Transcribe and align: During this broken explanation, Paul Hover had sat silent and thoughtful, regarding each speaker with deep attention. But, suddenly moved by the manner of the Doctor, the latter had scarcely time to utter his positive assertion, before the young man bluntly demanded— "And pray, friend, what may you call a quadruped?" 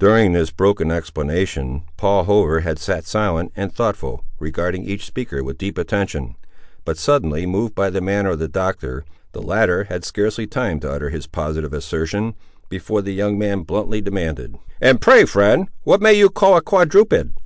During 0.00 0.32
this 0.32 0.50
broken 0.50 0.90
explanation, 0.90 1.84
Paul 1.96 2.24
Hover 2.24 2.62
had 2.62 2.76
sat 2.80 3.06
silent 3.06 3.52
and 3.54 3.72
thoughtful, 3.72 4.24
regarding 4.40 4.82
each 4.84 5.04
speaker 5.06 5.44
with 5.44 5.58
deep 5.58 5.78
attention. 5.78 6.34
But, 6.84 6.98
suddenly 6.98 7.46
moved 7.46 7.76
by 7.76 7.90
the 7.90 8.00
manner 8.00 8.30
of 8.30 8.40
the 8.40 8.48
Doctor, 8.48 9.04
the 9.30 9.40
latter 9.40 9.84
had 9.84 10.04
scarcely 10.04 10.48
time 10.48 10.80
to 10.80 10.90
utter 10.90 11.10
his 11.10 11.28
positive 11.28 11.72
assertion, 11.72 12.34
before 12.68 13.00
the 13.00 13.14
young 13.14 13.38
man 13.38 13.62
bluntly 13.62 14.00
demanded— 14.00 14.58
"And 14.80 15.00
pray, 15.00 15.24
friend, 15.24 15.68
what 15.84 16.00
may 16.00 16.14
you 16.14 16.30
call 16.30 16.56
a 16.56 16.62
quadruped?" 16.62 17.36